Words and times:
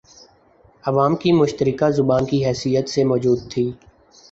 عوام 0.83 1.15
کی 1.15 1.31
مشترکہ 1.31 1.89
زبان 1.91 2.25
کی 2.25 2.45
حیثیت 2.45 2.89
سے 2.89 3.03
موجود 3.03 3.39
تھی 3.51 3.71